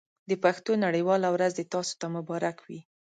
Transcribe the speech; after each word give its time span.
د 0.29 0.31
پښتو 0.43 0.71
نړۍ 0.83 1.01
واله 1.05 1.29
ورځ 1.35 1.51
دې 1.57 1.65
تاسو 1.73 1.93
ته 2.01 2.07
مبارک 2.15 2.57
وي. 2.67 2.79